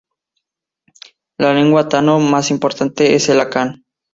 [1.37, 3.85] La lengua tano más importante es el akan.